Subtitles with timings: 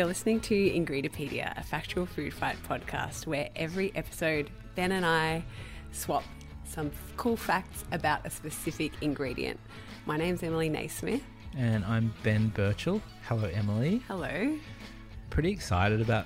[0.00, 5.44] You're listening to Ingredipedia, a factual food fight podcast where every episode, Ben and I
[5.92, 6.24] swap
[6.64, 9.60] some cool facts about a specific ingredient.
[10.06, 11.22] My name's Emily Naismith.
[11.54, 13.02] And I'm Ben Birchall.
[13.24, 14.00] Hello, Emily.
[14.08, 14.58] Hello.
[15.28, 16.24] Pretty excited about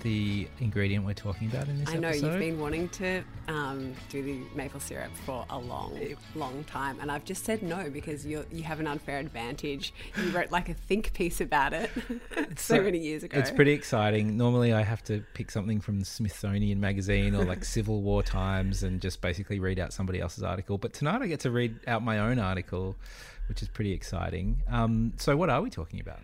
[0.00, 2.26] the ingredient we're talking about in this I know episode.
[2.26, 5.98] you've been wanting to um, do the maple syrup for a long,
[6.34, 9.92] long time, and I've just said no because you you have an unfair advantage.
[10.16, 11.90] You wrote like a think piece about it
[12.56, 13.38] so, So, many years ago.
[13.38, 14.36] It's pretty exciting.
[14.36, 18.82] Normally, I have to pick something from the Smithsonian magazine or like Civil War Times
[18.82, 20.78] and just basically read out somebody else's article.
[20.78, 22.96] But tonight, I get to read out my own article,
[23.48, 24.62] which is pretty exciting.
[24.68, 26.20] Um, so, what are we talking about?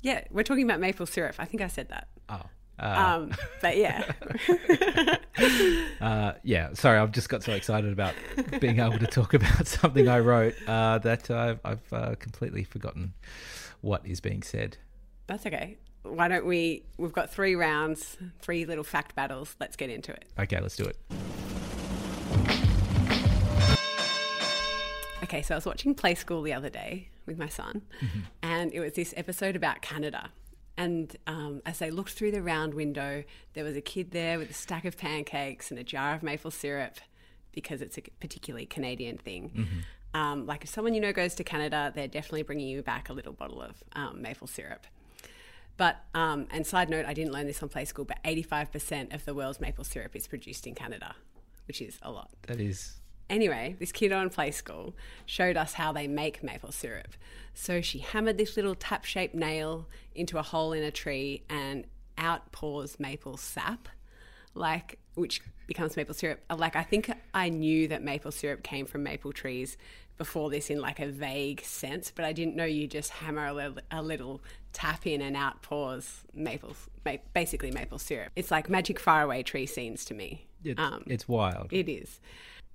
[0.00, 1.36] Yeah, we're talking about maple syrup.
[1.38, 2.08] I think I said that.
[2.28, 2.42] Oh,
[2.78, 4.12] uh, Um, but yeah,
[6.00, 6.72] uh, yeah.
[6.74, 8.14] Sorry, I've just got so excited about
[8.60, 13.14] being able to talk about something I wrote uh, that I've, I've uh, completely forgotten
[13.80, 14.76] what is being said.
[15.26, 15.76] that's okay.
[16.04, 16.84] Why don't we?
[16.98, 19.54] We've got three rounds, three little fact battles.
[19.60, 20.24] Let's get into it.
[20.38, 20.96] Okay, let's do it.
[25.22, 27.82] Okay, so I was watching Play School the other day with my son,
[28.42, 30.30] and it was this episode about Canada.
[30.76, 34.50] And um, as they looked through the round window, there was a kid there with
[34.50, 36.98] a stack of pancakes and a jar of maple syrup,
[37.52, 39.50] because it's a particularly Canadian thing.
[40.14, 43.12] Um, like if someone you know goes to Canada, they're definitely bringing you back a
[43.12, 44.86] little bottle of um, maple syrup.
[45.76, 49.24] But um, and side note, I didn't learn this on Play School, but 85% of
[49.24, 51.14] the world's maple syrup is produced in Canada,
[51.66, 52.30] which is a lot.
[52.46, 52.94] That is
[53.30, 54.94] Anyway, this kid on Play School
[55.26, 57.14] showed us how they make maple syrup.
[57.54, 61.84] So she hammered this little tap shaped nail into a hole in a tree and
[62.18, 63.88] out pours maple sap,
[64.54, 66.40] like which becomes maple syrup.
[66.54, 69.76] Like I think I knew that maple syrup came from maple trees
[70.18, 73.52] before this in like a vague sense, but I didn't know you just hammer a
[73.52, 78.30] little, a little tap in and out pours maple, ma- basically maple syrup.
[78.36, 80.46] It's like magic faraway tree scenes to me.
[80.64, 81.68] it's, Um, it's wild.
[81.72, 82.20] it is.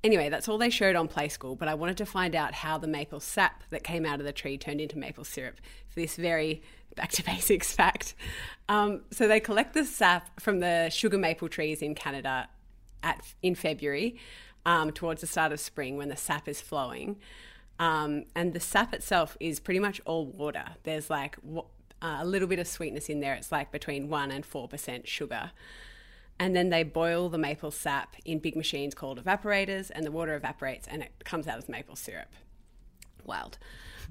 [0.04, 2.78] Anyway, that's all they showed on Play School, but I wanted to find out how
[2.78, 5.60] the maple sap that came out of the tree turned into maple syrup
[5.90, 6.62] for this very
[6.96, 8.16] back to basics fact.
[8.70, 12.48] Um, so they collect the sap from the sugar maple trees in Canada
[13.04, 14.18] at in February
[14.66, 17.18] um, towards the start of spring when the sap is flowing.
[17.80, 20.66] Um, and the sap itself is pretty much all water.
[20.84, 21.38] There's like
[22.02, 23.34] uh, a little bit of sweetness in there.
[23.36, 25.52] It's like between 1% and 4% sugar
[26.40, 30.36] and then they boil the maple sap in big machines called evaporators, and the water
[30.36, 32.34] evaporates and it comes out as maple syrup.
[33.26, 33.58] Wild.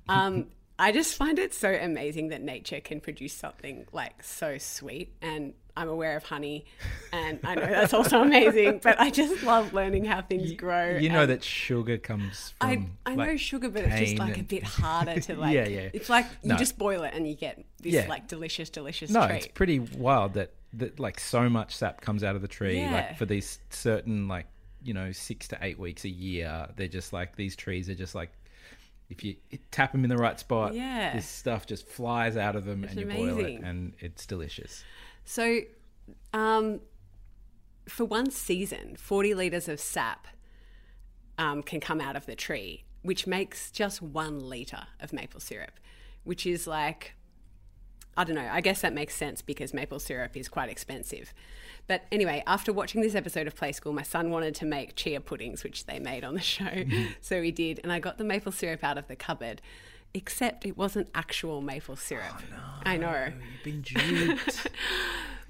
[0.09, 0.47] Um,
[0.79, 5.55] I just find it so amazing that nature can produce something like so sweet, and
[5.75, 6.67] I'm aware of honey,
[7.15, 8.81] and I know that's also amazing.
[8.83, 10.99] But I just love learning how things grow.
[10.99, 12.91] You know that sugar comes from.
[13.07, 15.55] I, I know sugar, but it's just like a bit harder to like.
[15.55, 15.89] Yeah, yeah.
[15.95, 16.57] It's like you No.
[16.57, 18.07] just boil it and you get this Yeah.
[18.07, 19.37] like delicious, delicious No, treat.
[19.37, 22.79] it's pretty wild that that like so much sap comes out of the tree.
[22.79, 22.93] Yeah.
[22.93, 24.47] Like for these certain like
[24.83, 28.15] you know six to eight weeks a year, they're just like these trees are just
[28.15, 28.31] like.
[29.09, 29.37] If you
[29.71, 31.15] tap them in the right spot, Yeah.
[31.15, 34.83] this stuff just flies out of them, and you boil it, and it's delicious.
[35.25, 35.61] So,
[36.33, 36.81] um,
[37.89, 40.27] for one season, 40 litres of sap
[41.39, 45.79] um, can come out of the tree, which makes just one litre of maple syrup,
[46.25, 47.15] which is like,
[48.17, 51.35] I don't know, I guess that makes sense because maple syrup is quite expensive.
[51.87, 55.21] But anyway, after watching this episode of Play School, my son wanted to make chia
[55.21, 56.85] puddings, which they made on the show.
[57.21, 57.81] So he did.
[57.83, 59.61] And I got the maple syrup out of the cupboard,
[60.15, 62.43] except it wasn't actual maple syrup.
[62.53, 63.29] Oh, I know.
[63.65, 64.67] You've been duped.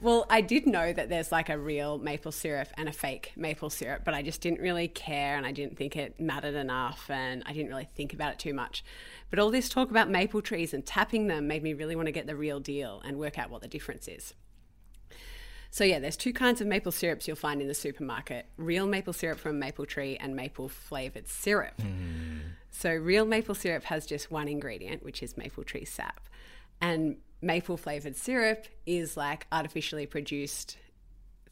[0.01, 3.71] Well, I did know that there's like a real maple syrup and a fake maple
[3.71, 7.43] syrup, but I just didn't really care and I didn't think it mattered enough and
[7.47, 8.85] I didn't really think about it too much.
[9.31, 12.13] But all this talk about maple trees and tapping them made me really want to
[12.13, 14.35] get the real deal and work out what the difference is.
[15.71, 19.13] So, yeah, there's two kinds of maple syrups you'll find in the supermarket real maple
[19.13, 21.81] syrup from a maple tree and maple flavored syrup.
[21.81, 22.39] Hmm.
[22.71, 26.29] So, real maple syrup has just one ingredient, which is maple tree sap.
[26.81, 30.77] And maple flavored syrup is like artificially produced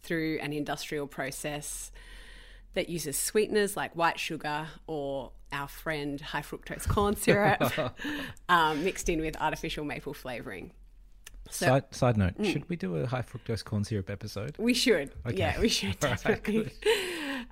[0.03, 1.91] through an industrial process
[2.75, 7.73] that uses sweeteners like white sugar or our friend high fructose corn syrup
[8.49, 10.73] um, mixed in with artificial maple flavoring.
[11.51, 12.53] So- side, side note: Mm.
[12.53, 14.57] Should we do a high fructose corn syrup episode?
[14.59, 15.13] We should.
[15.27, 15.37] Okay.
[15.37, 16.73] Yeah, we should All right, definitely.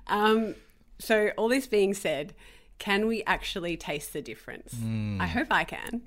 [0.07, 0.55] um,
[0.99, 2.33] so, all this being said,
[2.79, 4.73] can we actually taste the difference?
[4.73, 5.21] Hmm.
[5.21, 6.01] I hope I can.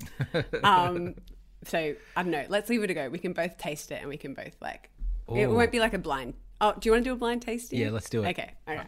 [0.64, 1.14] um,
[1.64, 2.44] so, I don't know.
[2.48, 3.08] Let's leave it a go.
[3.08, 4.90] We can both taste it and we can both, like,
[5.28, 6.34] it won't be like a blind.
[6.60, 7.80] Oh, do you want to do a blind tasting?
[7.80, 8.28] Yeah, let's do it.
[8.30, 8.52] Okay.
[8.68, 8.80] Okay.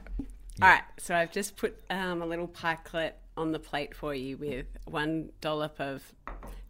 [0.63, 0.83] All right.
[0.99, 5.31] So, I've just put um, a little pikelet on the plate for you with one
[5.41, 6.03] dollop of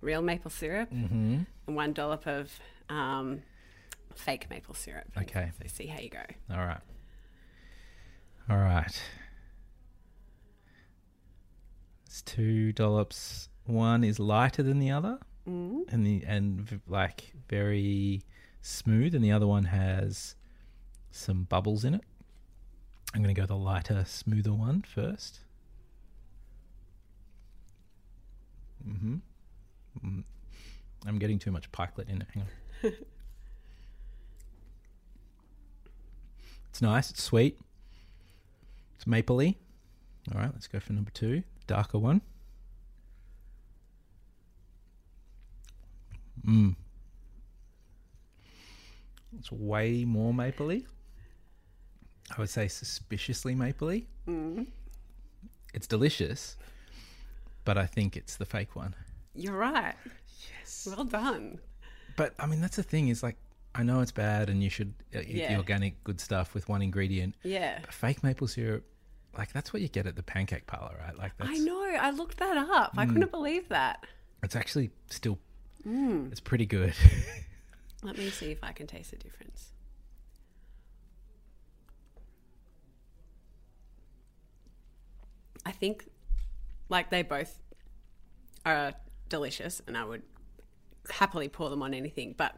[0.01, 1.39] real maple syrup Mm-hmm.
[1.67, 2.51] and one dollop of
[2.89, 3.43] um,
[4.15, 5.05] fake maple syrup.
[5.17, 5.51] Okay.
[5.61, 6.23] So see how you go.
[6.51, 6.81] All right.
[8.51, 9.03] All right.
[12.07, 13.49] It's two dollops.
[13.65, 15.19] One is lighter than the other,
[15.49, 15.93] Mm.
[15.93, 18.23] and the and like very
[18.61, 20.35] smooth, and the other one has
[21.11, 22.03] some bubbles in it.
[23.15, 25.41] I'm going to go the lighter, smoother one first.
[28.87, 29.17] Mm-hmm.
[30.05, 30.25] Mm.
[31.07, 32.29] I'm getting too much pikelet in it.
[32.35, 32.49] Hang on.
[36.71, 37.11] it's nice.
[37.11, 37.59] It's sweet.
[38.97, 39.57] It's mapley.
[40.35, 42.21] All right, let's go for number two, darker one.
[46.47, 46.77] Mmm.
[49.39, 50.87] It's way more mapley.
[52.37, 54.07] I would say suspiciously mapley.
[54.27, 54.67] Mm.
[55.75, 56.57] It's delicious,
[57.65, 58.95] but I think it's the fake one.
[59.35, 59.95] You're right.
[60.59, 60.89] Yes.
[60.91, 61.59] Well done.
[62.17, 63.37] But I mean, that's the thing is like,
[63.75, 66.83] I know it's bad and you should uh, eat the organic good stuff with one
[66.83, 67.35] ingredient.
[67.45, 67.79] Yeah.
[67.83, 68.85] But fake maple syrup,
[69.37, 71.17] like that's what you get at the pancake parlor, right?
[71.17, 71.85] Like that's I know.
[71.85, 72.93] I looked that up.
[72.97, 74.05] I couldn't believe that.
[74.43, 75.39] it's actually still
[75.89, 76.31] Mm.
[76.31, 76.95] it's pretty good.
[78.03, 79.73] Let me see if I can taste the difference.
[85.65, 86.09] I think
[86.89, 87.59] like they both
[88.65, 88.93] are
[89.29, 90.23] delicious and I would
[91.11, 92.57] happily pour them on anything, but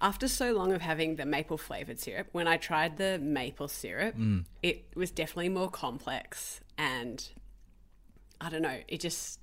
[0.00, 4.14] after so long of having the maple flavored syrup, when I tried the maple syrup,
[4.62, 7.28] it was definitely more complex and
[8.40, 9.40] I don't know, it just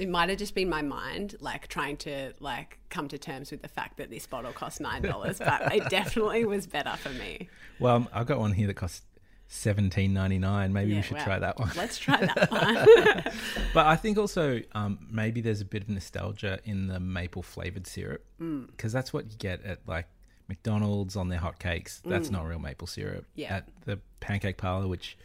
[0.00, 3.62] it might have just been my mind like trying to like come to terms with
[3.62, 7.48] the fact that this bottle cost nine dollars but it definitely was better for me
[7.78, 9.02] well, I've got one here that costs
[9.48, 10.72] seventeen ninety nine.
[10.72, 11.24] Maybe Yeah, we should wow.
[11.24, 11.70] try that one.
[11.76, 13.34] let's try that one
[13.74, 17.86] But I think also um, maybe there's a bit of nostalgia in the maple flavored
[17.86, 18.68] syrup Mm.
[18.68, 20.06] because that's what you get at like
[20.48, 22.00] McDonald's on their hotcakes.
[22.04, 23.22] That's not real maple syrup.
[23.24, 23.26] Mm.
[23.36, 23.56] Yeah.
[23.56, 25.16] At the pancake parlor, which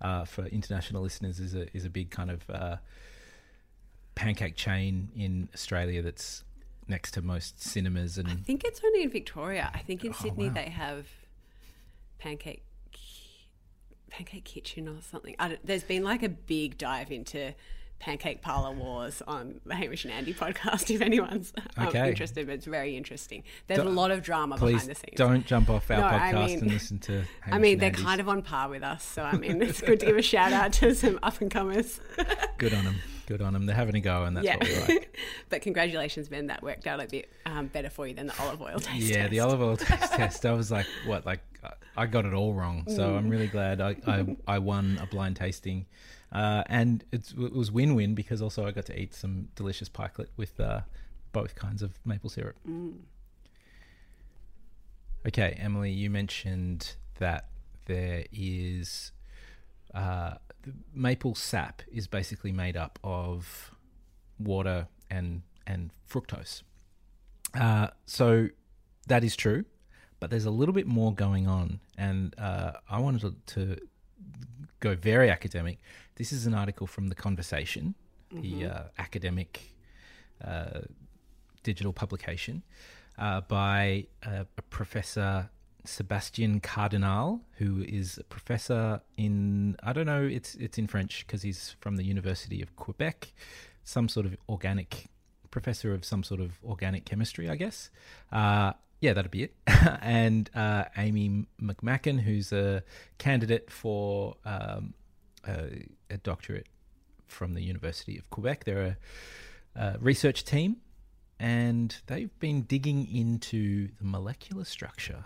[0.00, 2.76] uh, for international listeners is a is a big kind of uh,
[4.14, 6.44] pancake chain in Australia that's
[6.88, 10.16] next to most cinemas and i think it's only in victoria i think in Oh,
[10.20, 10.54] sydney wow.
[10.54, 11.06] they have
[12.18, 12.64] pancake
[14.10, 17.54] pancake kitchen or something there's been like a big dive into
[18.00, 22.08] pancake parlor wars on the hamish and andy podcast if anyone's um, Okay.
[22.08, 25.44] interested but it's very interesting there's Don't- a lot of drama behind the scenes don't
[25.46, 27.22] jump off our No, I podcast mean- and listen to.
[27.46, 30.06] I mean, they're kind of on par with us, so I mean, it's good to
[30.06, 32.00] give a shout out to some up and comers.
[32.58, 32.96] good on them.
[33.26, 33.66] Good on them.
[33.66, 35.16] They're having a go, and that's yeah, what we like.
[35.50, 36.46] but congratulations, Ben.
[36.48, 39.06] That worked out a bit um, better for you than the olive oil taste.
[39.06, 40.46] Yeah, the olive oil taste test.
[40.46, 41.26] I was like, what?
[41.26, 42.84] Like, I- I got it all wrong.
[42.88, 45.86] So I'm really glad I, I, I won a blind tasting.
[46.32, 49.88] Uh, and it's, it was win win because also I got to eat some delicious
[49.88, 50.80] pikelet with uh,
[51.32, 52.56] both kinds of maple syrup.
[55.26, 57.48] Okay, Emily, you mentioned that
[57.86, 59.12] there is
[59.94, 60.34] uh,
[60.94, 63.72] maple sap is basically made up of
[64.38, 66.62] water and and fructose.
[67.54, 68.48] Uh, so
[69.08, 69.64] that is true,
[70.20, 73.80] but there's a little bit more going on, and uh, I wanted to, to
[74.80, 75.78] go very academic.
[76.16, 77.94] This is an article from the Conversation,
[78.32, 79.60] the uh, academic
[80.44, 80.80] uh,
[81.62, 82.62] digital publication,
[83.18, 85.50] uh, by uh, a professor
[85.84, 91.42] Sebastian Cardinal, who is a professor in I don't know it's it's in French because
[91.42, 93.32] he's from the University of Quebec,
[93.84, 95.06] some sort of organic
[95.50, 97.90] professor of some sort of organic chemistry, I guess.
[98.30, 99.54] Uh, yeah, that'd be it.
[100.02, 102.82] and uh, Amy McMacken, who's a
[103.18, 104.94] candidate for um,
[105.46, 106.66] a, a doctorate
[107.26, 108.64] from the University of Quebec.
[108.64, 108.96] They're
[109.76, 110.76] a, a research team,
[111.38, 115.24] and they've been digging into the molecular structure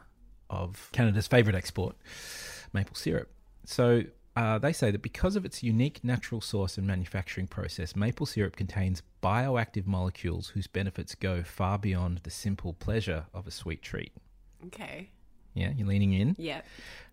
[0.48, 1.96] of Canada's favourite export,
[2.72, 3.30] maple syrup.
[3.64, 4.04] So
[4.36, 8.56] uh, they say that because of its unique natural source and manufacturing process, maple syrup
[8.56, 14.12] contains bioactive molecules whose benefits go far beyond the simple pleasure of a sweet treat.
[14.66, 15.10] Okay.
[15.54, 16.34] Yeah, you're leaning in.
[16.36, 16.62] Yeah.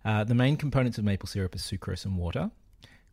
[0.03, 2.49] Uh, the main components of maple syrup are sucrose and water.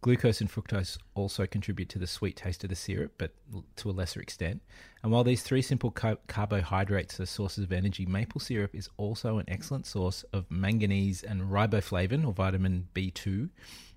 [0.01, 3.33] Glucose and fructose also contribute to the sweet taste of the syrup, but
[3.77, 4.63] to a lesser extent.
[5.03, 9.45] And while these three simple carbohydrates are sources of energy, maple syrup is also an
[9.49, 13.49] excellent source of manganese and riboflavin, or vitamin B2,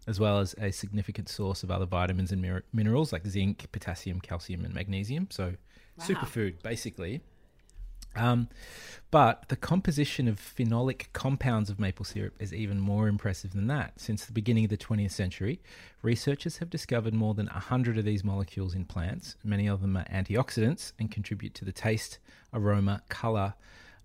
[0.07, 4.19] as well as a significant source of other vitamins and mir- minerals like zinc, potassium,
[4.19, 5.27] calcium, and magnesium.
[5.29, 5.53] So,
[5.97, 6.05] Wow.
[6.05, 7.21] superfood, basically.
[8.15, 8.49] Um,
[9.09, 13.99] but the composition of phenolic compounds of maple syrup is even more impressive than that.
[13.99, 15.59] Since the beginning of the 20th century,
[16.01, 19.35] researchers have discovered more than 100 of these molecules in plants.
[19.43, 22.19] Many of them are antioxidants and contribute to the taste,
[22.53, 23.53] aroma, colour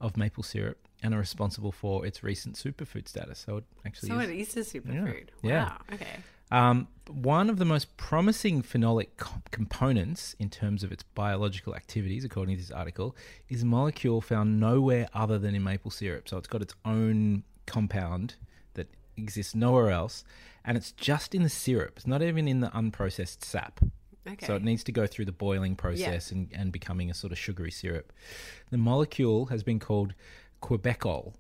[0.00, 3.38] of maple syrup and are responsible for its recent superfood status.
[3.46, 4.30] So it actually So is.
[4.30, 5.28] it is a superfood.
[5.42, 5.64] Yeah.
[5.66, 5.78] Wow.
[5.92, 6.16] Okay.
[6.50, 12.24] Um, one of the most promising phenolic co- components in terms of its biological activities,
[12.24, 13.16] according to this article,
[13.48, 16.28] is a molecule found nowhere other than in maple syrup.
[16.28, 18.36] So it's got its own compound
[18.74, 20.24] that exists nowhere else,
[20.64, 21.94] and it's just in the syrup.
[21.96, 23.80] It's not even in the unprocessed sap.
[24.28, 24.46] Okay.
[24.46, 27.38] So it needs to go through the boiling process and, and becoming a sort of
[27.38, 28.12] sugary syrup.
[28.70, 30.14] The molecule has been called
[30.60, 31.34] Quebecol,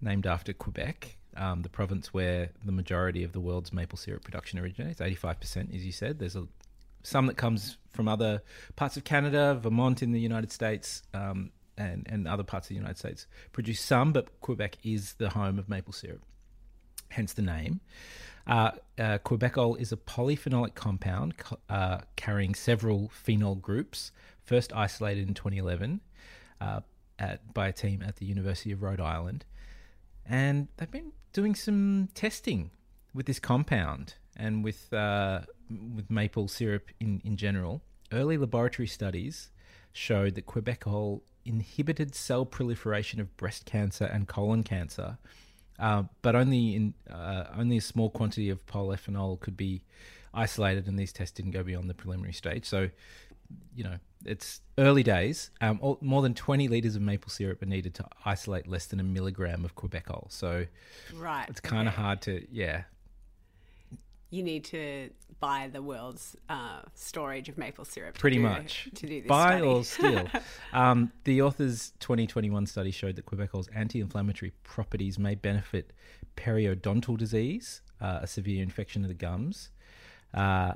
[0.00, 4.58] named after Quebec, um, the province where the majority of the world's maple syrup production
[4.58, 5.00] originates.
[5.00, 6.18] Eighty-five percent, as you said.
[6.18, 6.46] There's a
[7.02, 8.42] some that comes from other
[8.76, 12.74] parts of Canada, Vermont in the United States, um, and and other parts of the
[12.76, 16.22] United States produce some, but Quebec is the home of maple syrup,
[17.08, 17.80] hence the name.
[18.46, 25.28] Uh, uh, Quebecol is a polyphenolic compound co- uh, carrying several phenol groups, first isolated
[25.28, 26.00] in 2011
[26.60, 26.80] uh,
[27.18, 29.44] at, by a team at the University of Rhode Island.
[30.26, 32.70] And they've been doing some testing
[33.14, 35.40] with this compound and with, uh,
[35.94, 37.82] with maple syrup in, in general.
[38.12, 39.50] Early laboratory studies
[39.92, 45.18] showed that Quebecol inhibited cell proliferation of breast cancer and colon cancer
[45.80, 49.82] uh, but only in uh, only a small quantity of polyphenol could be
[50.32, 52.66] isolated, and these tests didn't go beyond the preliminary stage.
[52.66, 52.90] So,
[53.74, 55.50] you know, it's early days.
[55.60, 59.00] Um, all, more than 20 liters of maple syrup are needed to isolate less than
[59.00, 60.30] a milligram of quebecol.
[60.30, 60.66] So
[61.14, 61.46] Right.
[61.48, 62.02] it's kind of okay.
[62.02, 62.82] hard to, yeah,
[64.30, 68.14] You need to buy the world's uh, storage of maple syrup.
[68.14, 68.88] to pretty do- much.
[68.94, 69.66] to do this Buy study.
[69.66, 70.28] or steal.
[70.74, 75.92] um, the author's 2021 study showed that Quebecol's anti-inflammatory properties may benefit
[76.36, 79.70] periodontal disease, uh, a severe infection of the gums.
[80.34, 80.72] Uh,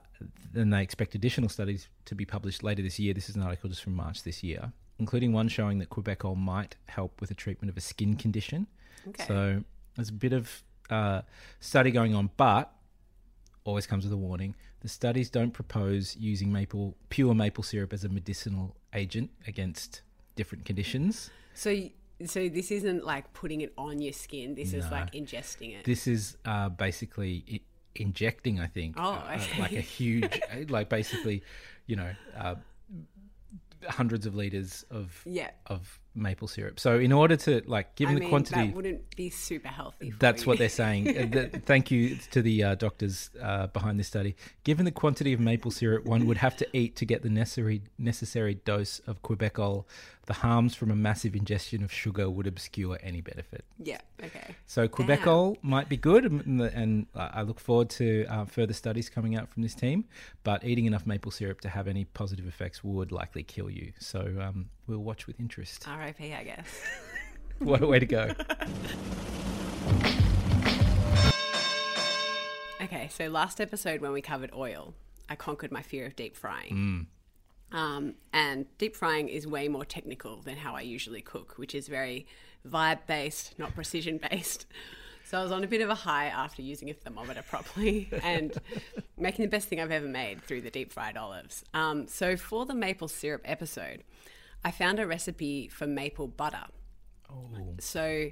[0.52, 3.14] then they expect additional studies to be published later this year.
[3.14, 6.76] This is an article just from March this year, including one showing that Quebecol might
[6.86, 8.66] help with the treatment of a skin condition.
[9.08, 9.24] Okay.
[9.26, 9.64] So
[9.96, 11.22] there's a bit of uh,
[11.60, 12.72] study going on, but
[13.64, 14.54] always comes with a warning.
[14.80, 20.02] The studies don't propose using maple pure maple syrup as a medicinal agent against
[20.36, 21.30] different conditions.
[21.54, 21.88] So,
[22.26, 24.54] so this isn't like putting it on your skin.
[24.54, 25.84] This is like ingesting it.
[25.84, 27.60] This is uh, basically I-
[27.94, 29.60] injecting, I think, Oh, uh, okay.
[29.60, 31.42] like a huge, like basically,
[31.86, 32.56] you know, uh,
[33.88, 35.50] hundreds of liters of yeah.
[35.66, 36.78] of maple syrup.
[36.78, 40.12] So in order to like, given I the quantity, that wouldn't be super healthy.
[40.18, 40.48] That's you.
[40.48, 41.04] what they're saying.
[41.34, 44.36] Uh, thank you to the uh, doctors uh, behind this study.
[44.62, 47.82] Given the quantity of maple syrup one would have to eat to get the necessary
[47.98, 49.84] necessary dose of quebecol,
[50.26, 53.64] the harms from a massive ingestion of sugar would obscure any benefit.
[53.82, 54.00] Yeah.
[54.22, 54.54] Okay.
[54.66, 59.36] So quebecol might be good, and, and I look forward to uh, further studies coming
[59.36, 60.04] out from this team.
[60.42, 63.92] But eating enough maple syrup to have any positive effects would likely kill you.
[63.98, 65.86] So um, we'll watch with interest.
[65.86, 66.34] R.I.P.
[66.34, 66.66] I guess.
[67.58, 68.30] what a way to go!
[72.82, 74.92] Okay, so last episode when we covered oil,
[75.26, 77.06] I conquered my fear of deep frying.
[77.72, 81.88] Um, and deep frying is way more technical than how I usually cook, which is
[81.88, 82.26] very
[82.68, 84.66] vibe based, not precision based.
[85.26, 88.52] So I was on a bit of a high after using a thermometer properly and
[89.16, 91.64] making the best thing I've ever made through the deep fried olives.
[91.72, 94.04] Um, so for the maple syrup episode,
[94.62, 96.66] I found a recipe for maple butter.
[97.30, 97.48] Oh,
[97.80, 98.30] So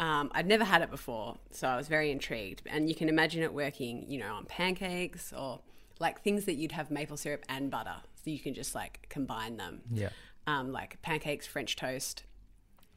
[0.00, 2.62] um, I'd never had it before, so I was very intrigued.
[2.66, 5.60] And you can imagine it working, you know, on pancakes or
[5.98, 7.96] like things that you'd have maple syrup and butter.
[8.24, 9.82] So you can just like combine them.
[9.92, 10.10] yeah.
[10.46, 12.22] Um, like pancakes, French toast,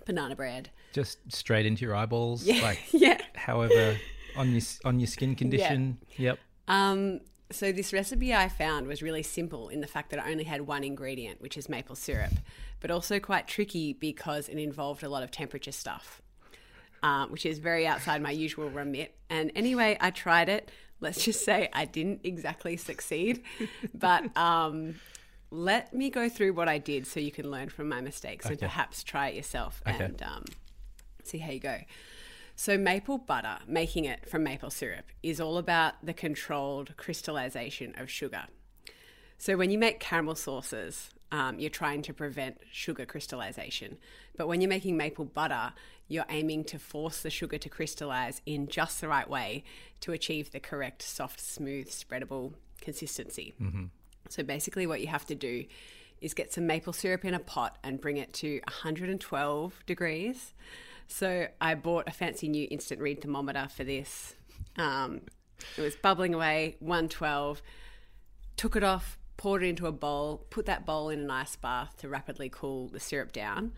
[0.06, 0.70] banana bread.
[0.94, 3.20] just straight into your eyeballs, like Yeah.
[3.36, 3.98] however
[4.38, 5.98] on your on your skin condition.
[6.18, 6.40] Yep.
[6.68, 7.20] Um,
[7.52, 10.62] so this recipe I found was really simple in the fact that I only had
[10.62, 12.32] one ingredient, which is maple syrup,
[12.80, 16.22] but also quite tricky because it involved a lot of temperature stuff,
[17.04, 19.16] um, which is very outside my usual remit.
[19.30, 20.72] And anyway, I tried it.
[21.02, 23.44] Let's just say I didn't exactly succeed,
[23.94, 24.96] but um,
[25.50, 28.58] let me go through what I did so you can learn from my mistakes and
[28.60, 30.04] perhaps try it yourself Okay.
[30.06, 30.46] and um,
[31.24, 31.80] see how you go.
[32.56, 38.10] So, maple butter, making it from maple syrup, is all about the controlled crystallization of
[38.10, 38.44] sugar.
[39.40, 43.98] So, when you make caramel sauces, um, you're trying to prevent sugar crystallization.
[44.38, 45.74] But when you're making maple butter,
[46.08, 49.64] you're aiming to force the sugar to crystallize in just the right way
[50.02, 53.54] to achieve the correct soft, smooth, spreadable consistency.
[54.30, 55.66] So, basically, what you have to do
[56.22, 60.54] is get some maple syrup in a pot and bring it to 112 degrees.
[61.08, 64.36] So I bought a fancy new instant read thermometer for this.
[64.78, 65.22] Um,
[65.78, 67.62] it was bubbling away, 112.
[68.56, 71.98] Took it off, poured it into a bowl, put that bowl in an ice bath
[71.98, 73.72] to rapidly cool the syrup down.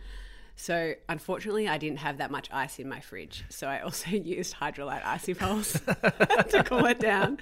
[0.58, 3.46] So unfortunately, I didn't have that much ice in my fridge.
[3.48, 5.72] So I also used Hydralyte icy poles
[6.50, 7.38] to cool it down.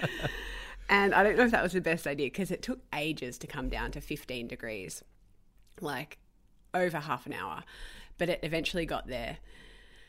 [0.88, 3.48] And I don't know if that was the best idea because it took ages to
[3.48, 5.04] come down to 15 degrees,
[5.80, 6.20] like
[6.76, 7.64] over half an hour.
[8.20, 9.38] But it eventually got there.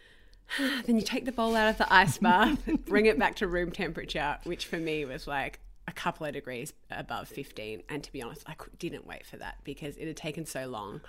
[0.84, 3.72] then you take the bowl out of the ice bath, bring it back to room
[3.72, 7.82] temperature, which for me was like a couple of degrees above 15.
[7.88, 11.00] And to be honest, I didn't wait for that because it had taken so long.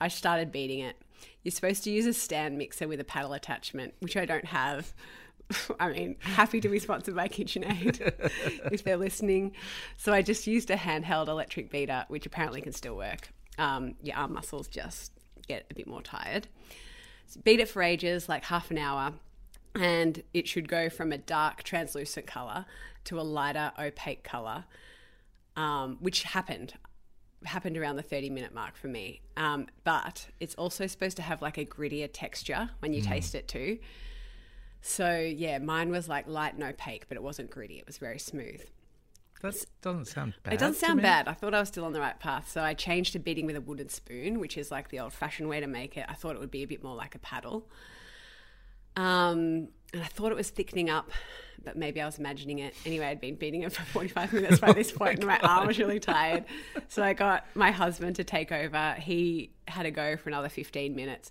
[0.00, 0.96] I started beating it.
[1.42, 4.92] You're supposed to use a stand mixer with a paddle attachment, which I don't have.
[5.80, 8.00] I mean, happy to be sponsored by KitchenAid
[8.72, 9.52] if they're listening.
[9.96, 13.30] So I just used a handheld electric beater, which apparently can still work.
[13.58, 15.12] Um, your arm muscles just
[15.46, 16.48] get a bit more tired.
[17.26, 19.12] So beat it for ages, like half an hour,
[19.80, 22.66] and it should go from a dark translucent color
[23.04, 24.64] to a lighter opaque color,
[25.56, 26.74] um, which happened
[27.44, 29.20] happened around the 30 minute mark for me.
[29.36, 33.06] Um, but it's also supposed to have like a grittier texture when you mm.
[33.06, 33.78] taste it too.
[34.80, 37.78] So yeah, mine was like light and opaque, but it wasn't gritty.
[37.78, 38.62] It was very smooth.
[39.42, 40.54] That doesn't sound bad.
[40.54, 41.28] It doesn't sound bad.
[41.28, 42.50] I thought I was still on the right path.
[42.50, 45.48] So I changed to beating with a wooden spoon, which is like the old fashioned
[45.48, 46.06] way to make it.
[46.08, 47.68] I thought it would be a bit more like a paddle.
[48.96, 51.10] Um, and I thought it was thickening up,
[51.62, 52.74] but maybe I was imagining it.
[52.84, 55.78] Anyway, I'd been beating it for 45 minutes by this point, and my arm was
[55.78, 56.44] really tired.
[56.88, 58.94] So I got my husband to take over.
[58.98, 61.30] He had to go for another 15 minutes.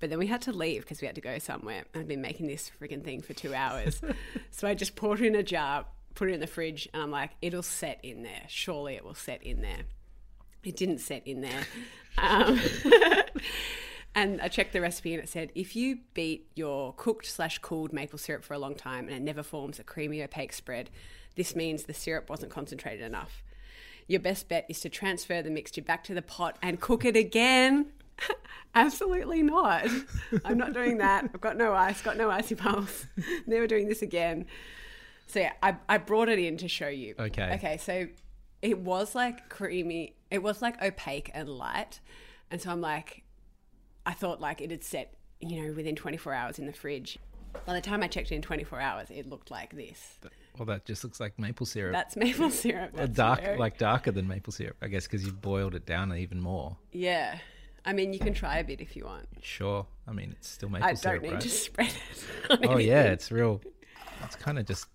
[0.00, 1.84] But then we had to leave because we had to go somewhere.
[1.94, 4.00] I'd been making this freaking thing for two hours.
[4.50, 7.10] so I just poured it in a jar, put it in the fridge, and I'm
[7.10, 8.42] like, it'll set in there.
[8.48, 9.82] Surely it will set in there.
[10.64, 11.66] It didn't set in there.
[12.16, 12.58] Um,
[14.14, 17.92] and I checked the recipe and it said if you beat your cooked slash cooled
[17.92, 20.90] maple syrup for a long time and it never forms a creamy opaque spread,
[21.36, 23.42] this means the syrup wasn't concentrated enough.
[24.08, 27.16] Your best bet is to transfer the mixture back to the pot and cook it
[27.16, 27.86] again.
[28.74, 29.86] Absolutely not.
[30.44, 31.24] I'm not doing that.
[31.32, 33.06] I've got no ice, got no icy poles.
[33.46, 34.46] Never doing this again.
[35.28, 37.14] So yeah, I, I brought it in to show you.
[37.18, 37.54] Okay.
[37.54, 38.08] Okay, so
[38.62, 42.00] it was like creamy, it was like opaque and light.
[42.50, 43.22] And so I'm like,
[44.06, 47.18] I thought like it had set, you know, within 24 hours in the fridge.
[47.66, 50.18] By the time I checked in 24 hours, it looked like this.
[50.56, 51.92] Well, that just looks like maple syrup.
[51.92, 52.92] That's maple syrup.
[52.94, 56.14] Uh, that's dark, like darker than maple syrup, I guess, because you've boiled it down
[56.14, 56.76] even more.
[56.92, 57.38] Yeah.
[57.84, 59.26] I mean, you can try a bit if you want.
[59.42, 59.86] Sure.
[60.06, 60.98] I mean, it's still maple syrup.
[61.06, 61.40] I don't need right?
[61.40, 61.94] to spread it.
[62.50, 62.86] oh anything.
[62.88, 63.60] yeah, it's real.
[64.24, 64.86] It's kind of just.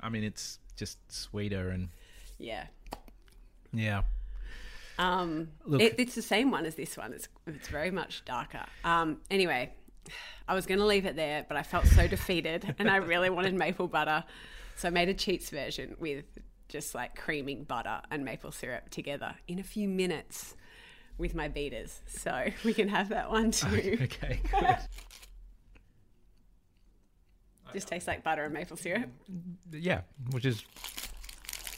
[0.00, 1.90] I mean, it's just sweeter and.
[2.38, 2.66] Yeah.
[3.72, 4.02] Yeah.
[5.00, 7.14] Um, Look, it, it's the same one as this one.
[7.14, 8.66] It's it's very much darker.
[8.84, 9.72] Um, anyway,
[10.46, 13.30] I was going to leave it there, but I felt so defeated, and I really
[13.30, 14.24] wanted maple butter,
[14.76, 16.26] so I made a cheats version with
[16.68, 20.54] just like creaming butter and maple syrup together in a few minutes
[21.16, 22.02] with my beaters.
[22.06, 23.98] So we can have that one too.
[24.02, 24.38] Okay.
[27.72, 29.08] just tastes like butter and maple syrup.
[29.72, 30.62] Yeah, which is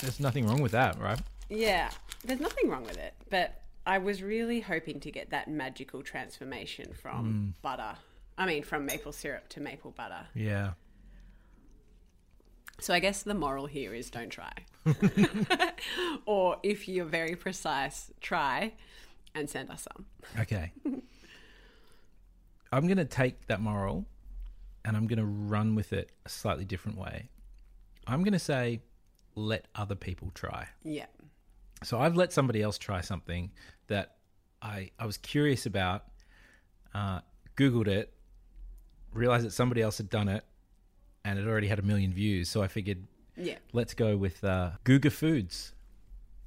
[0.00, 1.20] there's nothing wrong with that, right?
[1.48, 1.90] Yeah,
[2.24, 6.92] there's nothing wrong with it, but I was really hoping to get that magical transformation
[6.92, 7.62] from mm.
[7.62, 7.96] butter.
[8.38, 10.26] I mean, from maple syrup to maple butter.
[10.35, 10.72] Yeah.
[12.80, 14.52] So I guess the moral here is don't try.
[16.26, 18.72] or if you're very precise, try
[19.35, 20.06] and send us some.
[20.40, 20.72] Okay.
[22.72, 24.06] I'm going to take that moral
[24.85, 27.28] and I'm going to run with it a slightly different way.
[28.06, 28.80] I'm going to say
[29.35, 30.68] let other people try.
[30.82, 31.06] Yeah.
[31.85, 33.51] So I've let somebody else try something
[33.88, 34.16] that
[34.61, 36.05] I I was curious about,
[36.95, 37.21] uh,
[37.57, 38.12] Googled it,
[39.12, 40.45] realized that somebody else had done it,
[41.25, 42.49] and it already had a million views.
[42.49, 45.75] So I figured, yeah, let's go with uh, Guga Foods,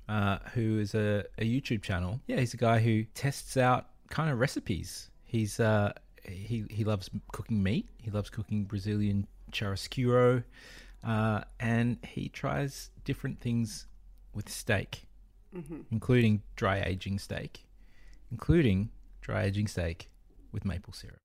[0.08, 2.21] uh, who is a, a YouTube channel.
[2.28, 5.10] Yeah, he's a guy who tests out kind of recipes.
[5.24, 5.93] He's uh,
[6.24, 7.89] he he loves cooking meat.
[8.02, 10.43] He loves cooking Brazilian churrasqueiro,
[11.04, 13.88] uh, and he tries different things
[14.34, 15.05] with steak
[15.56, 15.82] mm-hmm.
[15.91, 17.65] including dry aging steak,
[18.32, 18.89] including
[19.22, 20.10] dry aging steak
[20.52, 21.20] with maple syrup.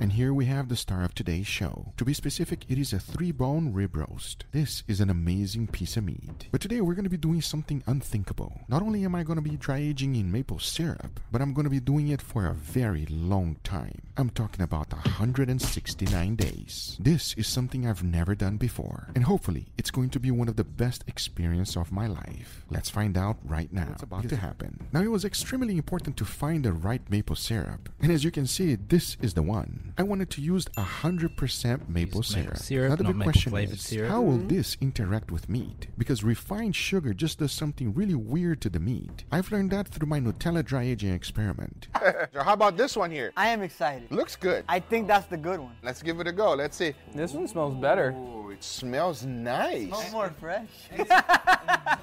[0.00, 1.92] And here we have the star of today's show.
[1.96, 4.44] To be specific, it is a three bone rib roast.
[4.52, 6.46] This is an amazing piece of meat.
[6.50, 8.60] But today we're going to be doing something unthinkable.
[8.68, 11.64] Not only am I going to be dry aging in maple syrup, but I'm going
[11.64, 14.02] to be doing it for a very long time.
[14.16, 16.96] I'm talking about 169 days.
[16.98, 20.56] This is something I've never done before, and hopefully it's going to be one of
[20.56, 22.64] the best experience of my life.
[22.68, 24.88] Let's find out right now what's about to happen.
[24.92, 27.88] Now, it was extremely important to find the right maple syrup.
[28.00, 29.77] And as you can see, this is the one.
[29.96, 32.56] I wanted to use 100% maple Use maple syrup.
[32.56, 34.10] syrup, now, the not big maple question is, syrup.
[34.10, 34.48] how will mm-hmm.
[34.48, 35.88] this interact with meat?
[35.96, 39.24] Because refined sugar just does something really weird to the meat.
[39.32, 41.88] I've learned that through my Nutella dry aging experiment.
[42.32, 43.32] So how about this one here?
[43.36, 44.10] I am excited.
[44.10, 44.64] Looks good.
[44.68, 45.72] I think that's the good one.
[45.82, 46.54] Let's give it a go.
[46.54, 46.94] Let's see.
[47.14, 48.14] This one smells better.
[48.16, 49.88] Oh, it smells nice.
[49.88, 50.68] Smells more fresh.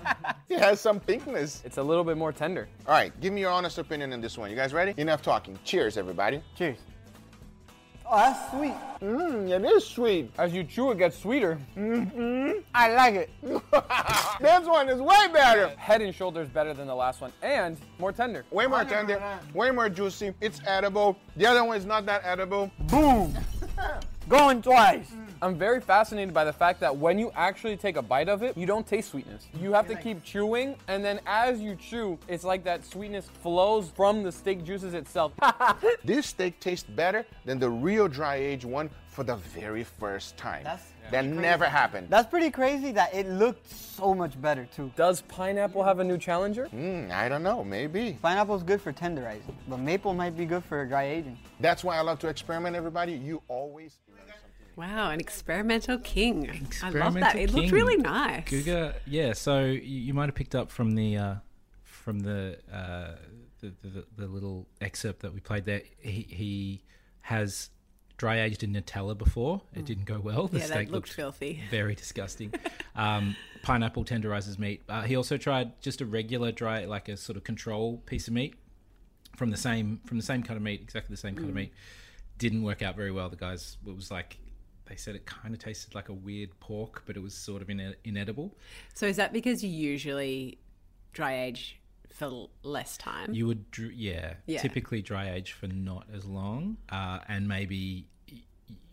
[0.47, 1.65] It has some pinkness.
[1.65, 2.67] It's a little bit more tender.
[2.87, 4.49] All right, give me your honest opinion on this one.
[4.49, 4.93] You guys ready?
[4.97, 5.57] Enough talking.
[5.63, 6.41] Cheers, everybody.
[6.55, 6.77] Cheers.
[8.07, 8.73] Oh, that's sweet.
[9.01, 10.31] Mmm, it is sweet.
[10.37, 11.59] As you chew, it gets sweeter.
[11.75, 12.61] Mmm.
[12.73, 13.29] I like it.
[14.41, 15.69] this one is way better.
[15.77, 18.45] Head and shoulders better than the last one, and more tender.
[18.51, 19.21] Way more tender,
[19.53, 20.33] way more juicy.
[20.39, 21.17] It's edible.
[21.35, 22.71] The other one is not that edible.
[22.81, 23.35] Boom.
[24.29, 25.11] Going twice.
[25.41, 28.57] I'm very fascinated by the fact that when you actually take a bite of it,
[28.57, 29.47] you don't taste sweetness.
[29.59, 33.91] You have to keep chewing, and then as you chew, it's like that sweetness flows
[33.95, 35.33] from the steak juices itself.
[36.03, 40.63] This steak tastes better than the real dry age one for the very first time.
[40.63, 42.07] That's- that never happened.
[42.09, 44.91] That's pretty crazy that it looked so much better too.
[44.95, 46.67] Does pineapple have a new challenger?
[46.73, 48.17] Mm, I don't know, maybe.
[48.23, 51.37] Pineapple's good for tenderizing, but maple might be good for dry aging.
[51.59, 53.13] That's why I love to experiment, everybody.
[53.13, 54.04] You always learn something.
[54.75, 56.67] Wow, an experimental king.
[56.83, 57.35] I love that.
[57.35, 58.45] Experimental It looked really nice.
[58.45, 59.33] Guga, yeah.
[59.33, 61.35] So you, you might have picked up from the uh,
[61.83, 63.11] from the, uh,
[63.61, 65.81] the, the the little excerpt that we played there.
[65.99, 66.83] He, he
[67.21, 67.69] has
[68.17, 69.61] dry aged in Nutella before.
[69.73, 70.47] It didn't go well.
[70.47, 71.61] The Yeah, that steak looked filthy.
[71.71, 72.53] very disgusting.
[72.95, 74.83] um, pineapple tenderizes meat.
[74.87, 78.33] Uh, he also tried just a regular dry, like a sort of control piece of
[78.33, 78.55] meat
[79.35, 81.49] from the same from the same cut of meat, exactly the same cut Mm.
[81.49, 81.73] of meat.
[82.37, 83.29] Didn't work out very well.
[83.29, 84.37] The guys, it was like
[84.85, 87.69] they said it kind of tasted like a weird pork, but it was sort of
[87.69, 88.55] ine- inedible.
[88.93, 90.59] So is that because you usually
[91.13, 91.79] dry age
[92.13, 93.33] for less time?
[93.33, 94.61] You would, dr- yeah, Yeah.
[94.61, 98.37] typically dry age for not as long, uh, and maybe y-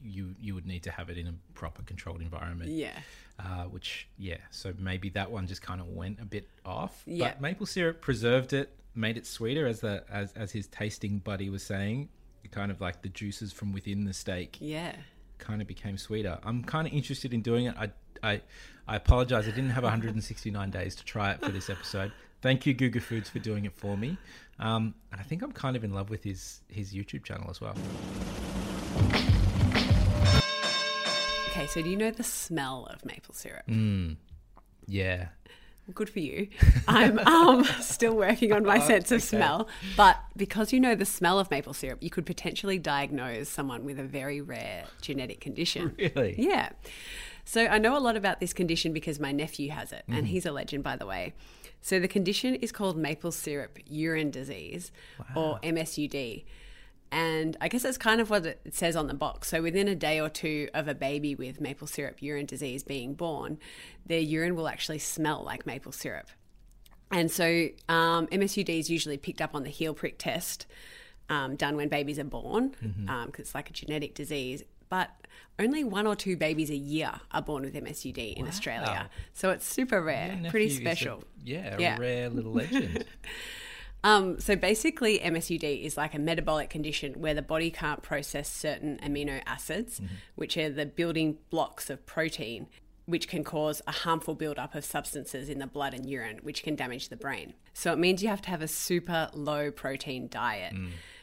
[0.04, 2.70] you you would need to have it in a proper controlled environment.
[2.70, 2.98] yeah.
[3.38, 7.02] uh, which yeah, so maybe that one just kind of went a bit off.
[7.06, 7.28] Yeah.
[7.30, 11.48] But maple syrup preserved it, made it sweeter, as the as as his tasting buddy
[11.50, 12.08] was saying.
[12.50, 14.94] Kind of like the juices from within the steak Yeah.
[15.42, 16.38] Kind of became sweeter.
[16.42, 17.74] I'm kind of interested in doing it.
[17.76, 17.90] I
[18.22, 18.40] I
[18.88, 19.46] I apologize.
[19.46, 22.12] I didn't have 169 days to try it for this episode.
[22.40, 24.16] Thank you, Guga Foods, for doing it for me.
[24.58, 27.60] Um, and I think I'm kind of in love with his his YouTube channel as
[27.60, 27.76] well.
[31.50, 33.66] Okay, so do you know the smell of maple syrup?
[33.68, 34.16] Mm.
[34.86, 35.28] Yeah,
[35.94, 36.48] good for you.
[36.86, 41.38] I'm um, still working on my sense of smell, but because you know the smell
[41.38, 45.94] of maple syrup, you could potentially diagnose someone with a very rare genetic condition.
[45.98, 46.34] really.
[46.38, 46.70] Yeah.
[47.44, 50.18] So I know a lot about this condition because my nephew has it, Mm-hmm.
[50.18, 51.34] and he's a legend, by the way.
[51.80, 54.92] So the condition is called maple syrup urine disease,
[55.34, 56.44] or MSUD.
[57.12, 59.48] And I guess that's kind of what it says on the box.
[59.48, 63.12] So within a day or two of a baby with maple syrup urine disease being
[63.14, 63.58] born,
[64.06, 66.28] their urine will actually smell like maple syrup.
[67.10, 70.64] And so um, MSUD is usually picked up on the heel prick test
[71.28, 72.74] um, done when babies are born
[73.26, 74.62] because it's like a genetic disease.
[74.88, 75.10] But
[75.58, 79.10] only one or two babies a year are born with MSUD in Australia.
[79.34, 81.24] So it's super rare, Your pretty is a- special.
[81.44, 81.98] yeah, a Yeah.
[81.98, 83.04] rare little legend.
[84.04, 88.98] Um, so basically, MSUD is like a metabolic condition where the body can't process certain
[89.02, 90.00] amino acids,
[90.34, 92.66] which are the building blocks of protein,
[93.06, 96.74] which can cause a harmful buildup of substances in the blood and urine, which can
[96.74, 97.54] damage the brain.
[97.74, 100.74] So it means you have to have a super low protein diet,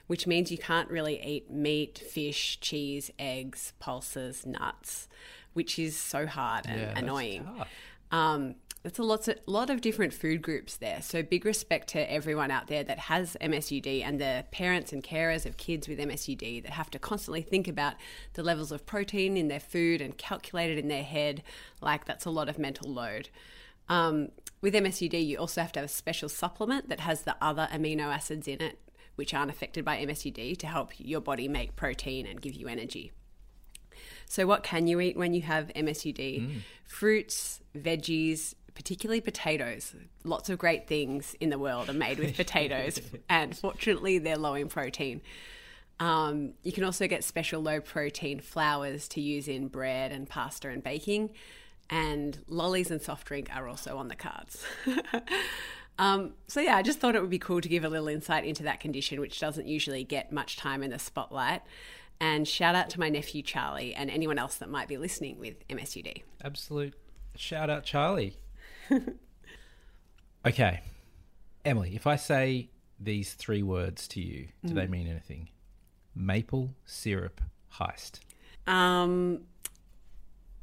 [0.08, 5.08] which means you can't really eat meat, fish, cheese, eggs, pulses, nuts,
[5.54, 7.48] which is so hard and Yeah, annoying.
[8.12, 11.02] Um, it's a lot, a lot of different food groups there.
[11.02, 15.46] So big respect to everyone out there that has MSUD and the parents and carers
[15.46, 17.96] of kids with MSUD that have to constantly think about
[18.34, 21.44] the levels of protein in their food and calculate it in their head.
[21.82, 23.30] Like that's a lot of mental load.
[23.90, 24.30] Um,
[24.62, 28.04] with MSUD, you also have to have a special supplement that has the other amino
[28.04, 28.80] acids in it,
[29.16, 33.12] which aren't affected by MSUD, to help your body make protein and give you energy.
[34.26, 36.46] So, what can you eat when you have MSUD?
[36.84, 39.96] Fruits, veggies, particularly potatoes.
[40.24, 44.56] Lots of great things in the world are made with potatoes, and fortunately, they're low
[44.56, 45.22] in protein.
[46.00, 50.70] Um, you can also get special low protein flours to use in bread and pasta
[50.70, 51.32] and baking.
[51.90, 54.64] And lollies and soft drink are also on the cards.
[56.00, 58.46] um, so, yeah, I just thought it would be cool to give a little insight
[58.46, 61.64] into that condition, which doesn't usually get much time in the spotlight.
[62.22, 65.68] And shout out to my nephew Charlie and anyone else that might be listening with
[65.68, 66.22] MSUD.
[66.44, 66.94] Absolute
[67.40, 68.38] Shout out Charlie.
[70.46, 70.82] okay.
[71.66, 75.50] Emily, if I say these three words to you, do they mean anything?
[76.16, 77.42] Maple syrup
[77.74, 78.20] heist.
[78.68, 79.42] Um,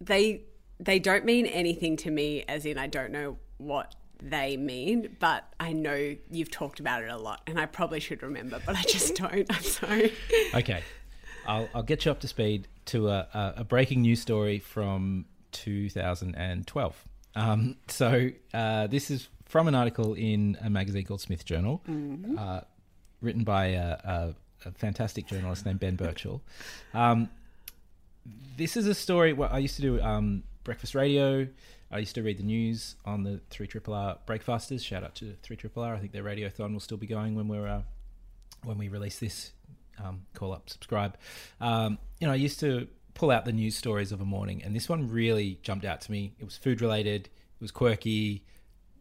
[0.01, 0.43] they
[0.79, 5.45] they don't mean anything to me, as in I don't know what they mean, but
[5.61, 8.83] I know you've talked about it a lot, and I probably should remember, but I
[8.83, 9.47] just don't.
[9.51, 10.13] I'm sorry.
[10.55, 10.83] Okay.
[11.47, 15.27] I'll, I'll get you up to speed to a, a, a breaking news story from
[15.53, 17.05] 2012.
[17.37, 21.83] Um, so uh, this is from an article in a magazine called Smith Journal,
[22.37, 22.63] uh,
[23.21, 26.41] written by a, a, a fantastic journalist named Ben Birchall.
[26.95, 27.29] Um,
[28.57, 29.33] this is a story.
[29.35, 31.47] Well, I used to do um, breakfast radio.
[31.93, 34.83] I used to read the news on the three triple R breakfasters.
[34.83, 35.95] Shout out to three triple R.
[35.95, 37.83] I think their radiothon will still be going when we're uh,
[38.65, 39.53] when we release this.
[40.03, 41.17] Um, call up, subscribe.
[41.61, 44.77] Um, you know, I used to pull out the news stories of a morning, and
[44.77, 46.35] this one really jumped out to me.
[46.39, 47.27] It was food related.
[47.27, 48.45] It was quirky.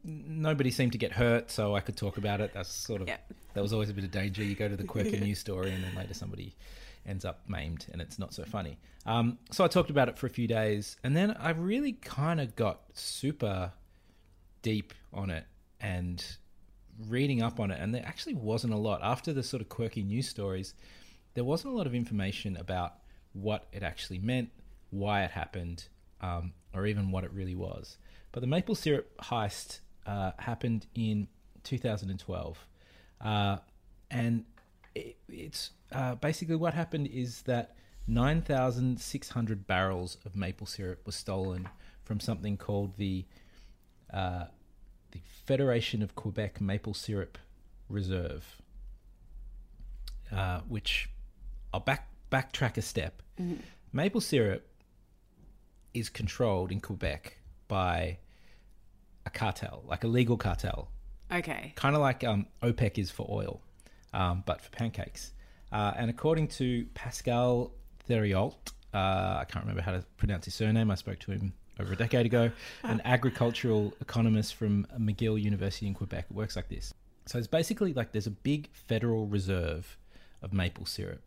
[0.03, 2.51] Nobody seemed to get hurt, so I could talk about it.
[2.53, 4.43] That's sort of that was always a bit of danger.
[4.43, 6.55] You go to the quirky news story, and then later somebody
[7.05, 8.79] ends up maimed, and it's not so funny.
[9.05, 12.39] Um, so I talked about it for a few days, and then I really kind
[12.39, 13.73] of got super
[14.61, 15.45] deep on it
[15.81, 16.25] and
[17.09, 17.79] reading up on it.
[17.81, 20.73] And there actually wasn't a lot after the sort of quirky news stories.
[21.33, 22.93] There wasn't a lot of information about
[23.35, 24.49] what it actually meant,
[24.89, 25.87] why it happened,
[26.21, 27.97] um, or even what it really was.
[28.31, 31.27] But the maple syrup heist uh, happened in
[31.63, 32.67] 2012,
[33.21, 33.57] uh,
[34.09, 34.45] and
[34.93, 37.75] it, it's uh, basically what happened is that
[38.07, 41.67] 9,600 barrels of maple syrup was stolen
[42.03, 43.25] from something called the
[44.13, 44.45] uh,
[45.11, 47.37] the Federation of Quebec Maple Syrup
[47.89, 48.61] Reserve,
[50.31, 51.09] uh, which
[51.73, 53.21] I'll back backtrack a step.
[53.93, 54.65] Maple syrup
[55.93, 58.17] is controlled in Quebec by
[59.25, 60.89] a cartel, like a legal cartel,
[61.31, 61.73] Okay.
[61.75, 63.61] kind of like um, OPEC is for oil,
[64.13, 65.31] um, but for pancakes.
[65.71, 67.71] Uh, and according to Pascal
[68.09, 68.55] Theriault,
[68.93, 68.97] uh,
[69.39, 70.91] I can't remember how to pronounce his surname.
[70.91, 72.51] I spoke to him over a decade ago.
[72.83, 76.27] An agricultural economist from McGill University in Quebec.
[76.29, 76.93] It works like this.
[77.25, 79.97] So it's basically like there's a big federal reserve
[80.43, 81.21] of maple syrup.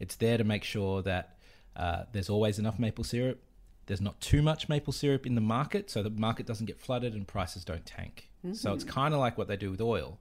[0.00, 1.36] It's there to make sure that
[1.76, 3.40] uh, there's always enough maple syrup.
[3.86, 7.14] There's not too much maple syrup in the market, so the market doesn't get flooded
[7.14, 8.30] and prices don't tank.
[8.54, 10.18] So it's kind of like what they do with oil.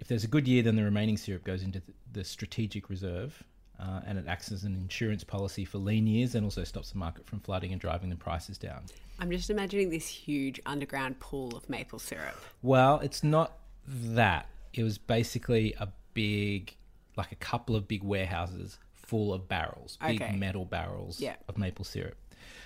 [0.00, 1.80] If there's a good year, then the remaining syrup goes into
[2.12, 3.44] the strategic reserve,
[3.78, 6.98] uh, and it acts as an insurance policy for lean years, and also stops the
[6.98, 8.82] market from flooding and driving the prices down.
[9.20, 12.34] I'm just imagining this huge underground pool of maple syrup.
[12.62, 14.46] Well, it's not that.
[14.72, 16.74] It was basically a big,
[17.16, 18.78] like a couple of big warehouses
[19.10, 20.36] full of barrels, big Okay.
[20.36, 21.34] metal barrels Yeah.
[21.48, 22.16] of maple syrup.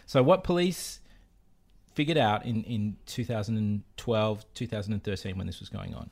[0.04, 1.00] So, what police
[1.94, 6.11] figured out in, in 2012, 2013, when this was going on,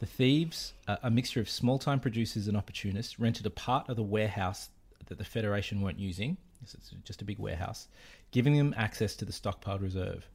[0.00, 3.96] the thieves, a a mixture of small time producers and opportunists, rented a part of
[3.96, 4.70] the warehouse
[5.06, 6.38] that the Federation weren't using.
[6.62, 7.88] This is just a big warehouse,
[8.30, 10.28] giving them access to the stockpiled reserve.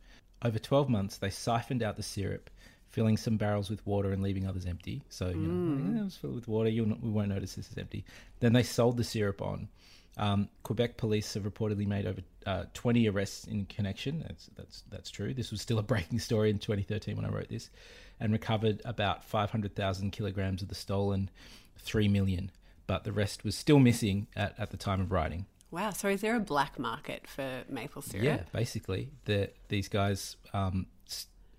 [0.44, 2.50] Over 12 months, they siphoned out the syrup,
[2.94, 5.02] filling some barrels with water and leaving others empty.
[5.10, 6.70] So, you know, "Yeah, it was filled with water.
[6.70, 8.06] You'll not, we won't notice this is empty.
[8.40, 9.68] Then they sold the syrup on.
[10.16, 14.24] Um, Quebec police have reportedly made over uh, 20 arrests in connection.
[14.28, 15.34] That's, that's, that's true.
[15.34, 17.72] This was still a breaking story in 2013 when I wrote this,
[18.20, 21.32] and recovered about 500,000 kilograms of the stolen
[21.80, 22.52] 3 million.
[22.86, 25.48] But the rest was still missing at, at the time of writing.
[25.72, 25.90] Wow.
[25.90, 28.24] So is there a black market for maple syrup?
[28.24, 30.86] Yeah, basically, the, these guys um,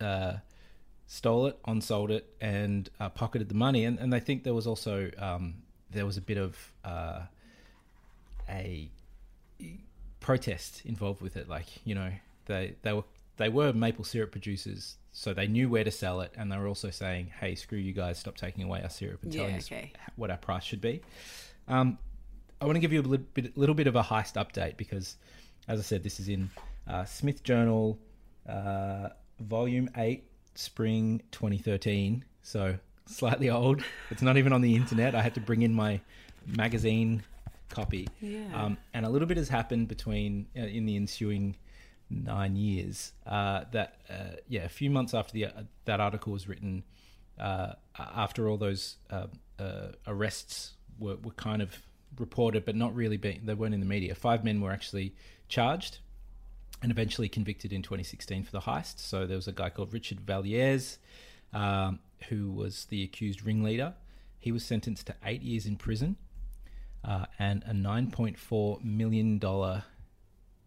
[0.00, 0.34] uh,
[1.14, 3.84] stole it, on-sold it, and uh, pocketed the money.
[3.84, 5.54] And, and they think there was also um,
[5.90, 7.20] there was a bit of uh,
[8.48, 8.90] a
[10.18, 11.48] protest involved with it.
[11.48, 12.10] Like you know,
[12.46, 13.04] they they were
[13.36, 16.66] they were maple syrup producers, so they knew where to sell it, and they were
[16.66, 18.18] also saying, "Hey, screw you guys!
[18.18, 19.70] Stop taking away our syrup and telling Yeah, us
[20.16, 21.00] what our price should be."
[21.68, 21.96] Um,
[22.60, 25.16] I want to give you a little bit, little bit of a heist update because,
[25.68, 26.50] as I said, this is in
[26.88, 27.98] uh, Smith Journal,
[28.48, 30.24] uh, Volume 8,
[30.54, 32.24] Spring 2013.
[32.42, 33.82] So slightly old.
[34.10, 35.14] It's not even on the internet.
[35.14, 36.00] I had to bring in my
[36.46, 37.22] magazine
[37.68, 38.08] copy.
[38.20, 38.44] Yeah.
[38.54, 41.56] Um, and a little bit has happened between, uh, in the ensuing
[42.10, 43.12] nine years.
[43.26, 46.84] Uh, that, uh, yeah, a few months after the, uh, that article was written,
[47.38, 49.26] uh, after all those uh,
[49.58, 51.82] uh, arrests were, were kind of
[52.18, 54.14] reported, but not really being, they weren't in the media.
[54.14, 55.14] Five men were actually
[55.48, 55.98] charged
[56.84, 58.98] and eventually convicted in 2016 for the heist.
[58.98, 60.98] So there was a guy called Richard Vallières,
[61.54, 63.94] um, who was the accused ringleader.
[64.38, 66.16] He was sentenced to eight years in prison
[67.02, 69.84] uh, and a 9.4 million dollar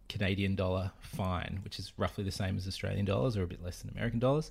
[0.08, 3.80] Canadian dollar fine, which is roughly the same as Australian dollars or a bit less
[3.82, 4.50] than American dollars,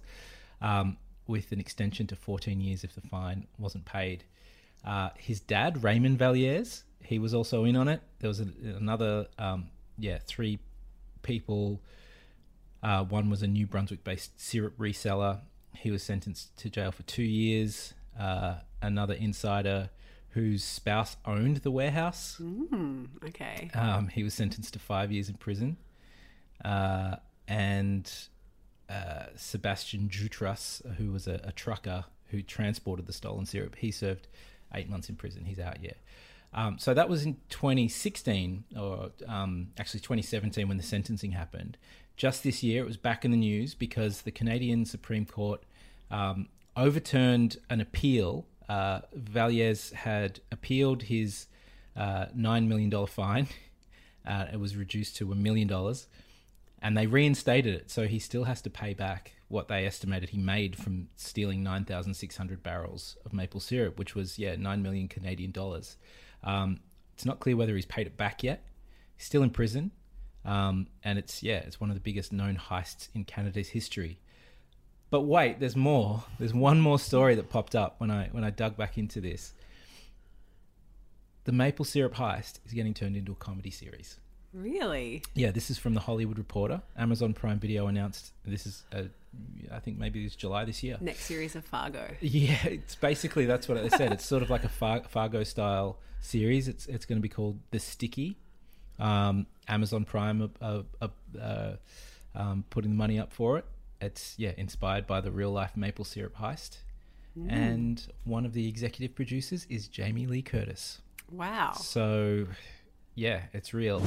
[0.62, 0.96] um,
[1.28, 4.24] with an extension to 14 years if the fine wasn't paid.
[4.86, 8.00] Uh, his dad, Raymond Vallières, he was also in on it.
[8.20, 10.60] There was a, another, um, yeah, three
[11.28, 11.82] people.
[12.82, 15.42] Uh, one was a New Brunswick based syrup reseller.
[15.76, 17.94] He was sentenced to jail for two years.
[18.18, 19.90] Uh, another insider
[20.30, 22.38] whose spouse owned the warehouse.
[22.42, 23.70] Mm, okay.
[23.74, 25.78] Um, he was sentenced to five years in prison.
[26.64, 28.12] Uh, and
[28.90, 34.28] uh, Sebastian Jutras, who was a, a, trucker who transported the stolen syrup, he served
[34.74, 35.46] eight months in prison.
[35.46, 35.98] He's out yet.
[36.54, 41.78] Um, so that was in 2016, or um, actually 2017, when the sentencing happened.
[42.16, 45.62] Just this year, it was back in the news because the Canadian Supreme Court
[46.10, 49.02] um, overturned an appeal uh,
[49.94, 51.48] had appealed his
[51.96, 53.48] uh, $9 million fine.
[54.26, 56.06] Uh, it was reduced to a million dollars.
[56.82, 57.90] And they reinstated it.
[57.90, 62.62] So he still has to pay back what they estimated he made from stealing 9,600
[62.62, 65.96] barrels of maple syrup, which was, yeah, 9 million Canadian dollars.
[66.44, 66.80] Um,
[67.14, 68.64] it's not clear whether he's paid it back yet.
[69.16, 69.92] He's still in prison.
[70.46, 74.20] Um, and it's, yeah, it's one of the biggest known heists in Canada's history.
[75.10, 76.24] But wait, there's more.
[76.40, 79.54] There's one more story that popped up when I when I dug back into this.
[81.46, 84.20] The maple syrup heist is getting turned into a comedy series.
[84.54, 85.24] Really?
[85.34, 86.82] Yeah, this is from the Hollywood Reporter.
[86.98, 89.06] Amazon Prime Video announced this is, a,
[89.72, 90.98] I think maybe it's July this year.
[91.02, 92.08] Next series of Fargo.
[92.22, 94.12] Yeah, it's basically that's what they said.
[94.12, 96.68] it's sort of like a Far- Fargo style series.
[96.68, 98.38] It's it's going to be called The Sticky.
[99.00, 101.78] Um, Amazon Prime are, are, are
[102.36, 103.66] um, putting the money up for it
[104.02, 106.78] it's yeah inspired by the real life maple syrup heist,
[107.38, 107.52] mm.
[107.52, 111.02] and one of the executive producers is Jamie Lee Curtis.
[111.32, 111.74] Wow!
[111.74, 112.48] So,
[113.18, 114.00] yeah, it's real.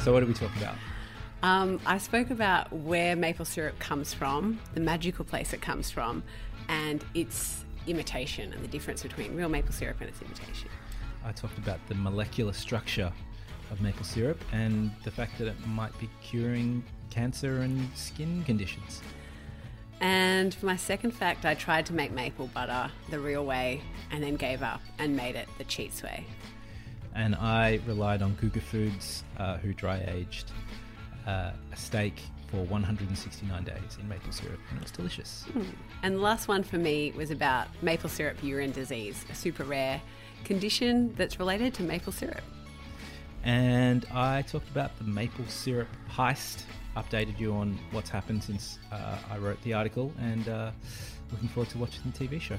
[0.00, 0.76] So, what did we talk about?
[1.42, 6.22] Um, I spoke about where maple syrup comes from, the magical place it comes from,
[6.68, 10.70] and its imitation and the difference between real maple syrup and its imitation.
[11.24, 13.12] I talked about the molecular structure
[13.72, 19.02] of maple syrup and the fact that it might be curing cancer and skin conditions.
[20.02, 24.22] And for my second fact, I tried to make maple butter the real way and
[24.22, 26.26] then gave up and made it the cheats way.
[27.14, 30.50] And I relied on Guga Foods, uh, who dry aged
[31.26, 35.46] uh, a steak for 169 days in maple syrup, and it was delicious.
[35.54, 35.66] Mm.
[36.02, 40.02] And the last one for me was about maple syrup urine disease, a super rare
[40.44, 42.42] condition that's related to maple syrup
[43.44, 46.62] and I talked about the maple syrup heist.
[46.96, 50.70] Updated you on what's happened since uh, I wrote the article, and uh,
[51.30, 52.58] looking forward to watching the TV show.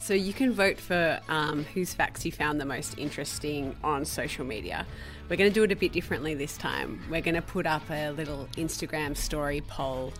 [0.00, 4.44] So you can vote for um, whose facts you found the most interesting on social
[4.44, 4.86] media.
[5.28, 7.02] We're going to do it a bit differently this time.
[7.10, 10.12] We're going to put up a little Instagram story poll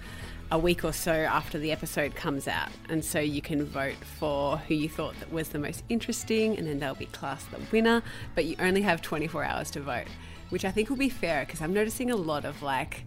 [0.51, 2.71] a week or so after the episode comes out.
[2.89, 6.67] And so you can vote for who you thought that was the most interesting, and
[6.67, 8.03] then they'll be classed the winner.
[8.35, 10.07] But you only have 24 hours to vote,
[10.51, 13.05] which I think will be fair because I'm noticing a lot of like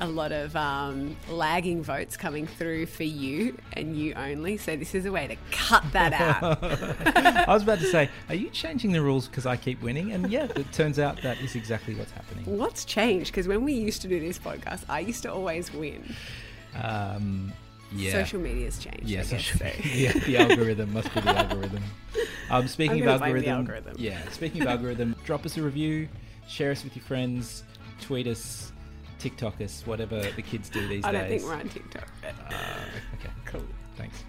[0.00, 4.56] a lot of um, lagging votes coming through for you and you only.
[4.56, 6.58] So this is a way to cut that out.
[7.48, 10.12] I was about to say, are you changing the rules because I keep winning?
[10.12, 12.44] And yeah, it turns out that is exactly what's happening.
[12.58, 13.30] What's changed?
[13.30, 16.14] Because when we used to do this podcast, I used to always win.
[16.82, 17.52] Um,
[17.92, 18.12] yeah.
[18.12, 19.04] Social media's changed.
[19.04, 19.36] Yeah, so.
[19.84, 21.82] yeah, the algorithm must be the algorithm.
[22.50, 24.28] Um, speaking of algorithm, algorithm, yeah.
[24.30, 26.08] Speaking of algorithm, drop us a review,
[26.48, 27.62] share us with your friends,
[28.00, 28.72] tweet us,
[29.18, 31.18] TikTok us, whatever the kids do these I days.
[31.18, 32.08] I don't think we're on TikTok.
[32.24, 32.54] Uh,
[33.14, 33.62] okay, cool.
[33.96, 34.24] Thanks.